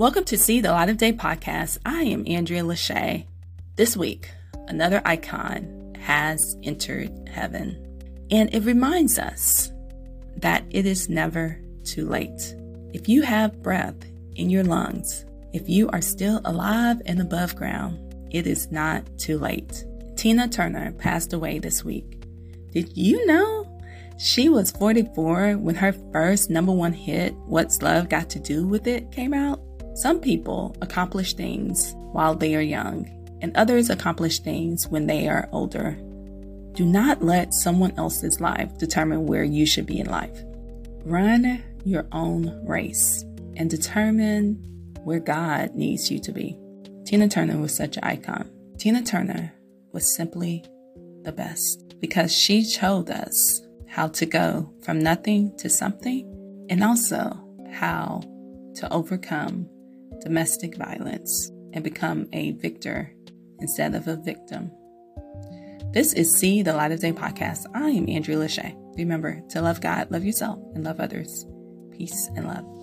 Welcome 0.00 0.24
to 0.24 0.38
See 0.38 0.62
the 0.62 0.72
Light 0.72 0.88
of 0.88 0.96
Day 0.96 1.12
podcast. 1.12 1.76
I 1.84 2.04
am 2.04 2.24
Andrea 2.26 2.62
Lashea. 2.62 3.26
This 3.76 3.98
week, 3.98 4.30
another 4.66 5.02
icon 5.04 5.94
has 6.00 6.56
entered 6.62 7.28
heaven, 7.28 8.26
and 8.30 8.48
it 8.54 8.64
reminds 8.64 9.18
us 9.18 9.70
that 10.38 10.64
it 10.70 10.86
is 10.86 11.10
never 11.10 11.60
too 11.84 12.08
late. 12.08 12.54
If 12.94 13.10
you 13.10 13.20
have 13.20 13.62
breath 13.62 14.06
in 14.36 14.48
your 14.48 14.64
lungs, 14.64 15.26
if 15.52 15.68
you 15.68 15.90
are 15.90 16.00
still 16.00 16.40
alive 16.46 17.02
and 17.04 17.20
above 17.20 17.54
ground, 17.54 18.14
it 18.30 18.46
is 18.46 18.72
not 18.72 19.04
too 19.18 19.38
late. 19.38 19.84
Tina 20.16 20.48
Turner 20.48 20.92
passed 20.92 21.34
away 21.34 21.58
this 21.58 21.84
week. 21.84 22.24
Did 22.72 22.96
you 22.96 23.26
know 23.26 23.70
she 24.18 24.48
was 24.48 24.70
44 24.70 25.58
when 25.58 25.74
her 25.74 25.92
first 26.10 26.48
number 26.48 26.72
one 26.72 26.94
hit, 26.94 27.34
What's 27.44 27.82
Love 27.82 28.08
Got 28.08 28.30
to 28.30 28.38
Do 28.38 28.66
with 28.66 28.86
It, 28.86 29.12
came 29.12 29.34
out? 29.34 29.60
Some 30.00 30.18
people 30.18 30.74
accomplish 30.80 31.34
things 31.34 31.94
while 32.12 32.34
they 32.34 32.54
are 32.56 32.62
young, 32.62 33.06
and 33.42 33.54
others 33.54 33.90
accomplish 33.90 34.40
things 34.40 34.88
when 34.88 35.06
they 35.06 35.28
are 35.28 35.46
older. 35.52 35.92
Do 36.72 36.86
not 36.86 37.22
let 37.22 37.52
someone 37.52 37.92
else's 37.98 38.40
life 38.40 38.78
determine 38.78 39.26
where 39.26 39.44
you 39.44 39.66
should 39.66 39.84
be 39.84 40.00
in 40.00 40.06
life. 40.06 40.42
Run 41.04 41.62
your 41.84 42.06
own 42.12 42.66
race 42.66 43.26
and 43.56 43.68
determine 43.68 44.54
where 45.04 45.20
God 45.20 45.74
needs 45.74 46.10
you 46.10 46.18
to 46.20 46.32
be. 46.32 46.56
Tina 47.04 47.28
Turner 47.28 47.58
was 47.58 47.76
such 47.76 47.98
an 47.98 48.04
icon. 48.04 48.50
Tina 48.78 49.02
Turner 49.02 49.52
was 49.92 50.16
simply 50.16 50.64
the 51.24 51.32
best 51.32 51.94
because 52.00 52.34
she 52.34 52.64
showed 52.64 53.10
us 53.10 53.60
how 53.86 54.08
to 54.08 54.24
go 54.24 54.72
from 54.82 54.98
nothing 54.98 55.54
to 55.58 55.68
something 55.68 56.66
and 56.70 56.82
also 56.82 57.38
how 57.70 58.22
to 58.76 58.90
overcome 58.90 59.68
domestic 60.20 60.76
violence 60.76 61.50
and 61.72 61.84
become 61.84 62.28
a 62.32 62.52
victor 62.52 63.14
instead 63.60 63.94
of 63.94 64.08
a 64.08 64.16
victim. 64.16 64.70
This 65.92 66.12
is 66.12 66.34
See 66.34 66.62
the 66.62 66.72
Light 66.72 66.92
of 66.92 67.00
Day 67.00 67.12
podcast. 67.12 67.66
I 67.74 67.90
am 67.90 68.08
Andrea 68.08 68.36
Lashea. 68.38 68.76
Remember 68.96 69.40
to 69.50 69.60
love 69.60 69.80
God, 69.80 70.10
love 70.10 70.24
yourself, 70.24 70.58
and 70.74 70.84
love 70.84 71.00
others. 71.00 71.46
Peace 71.90 72.30
and 72.36 72.46
love. 72.46 72.79